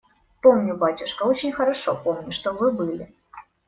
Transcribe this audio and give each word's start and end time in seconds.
Помню, 0.41 0.75
батюшка, 0.77 1.25
очень 1.25 1.51
хорошо 1.51 1.95
помню, 2.03 2.31
что 2.31 2.53
вы 2.53 2.71
были. 2.71 3.13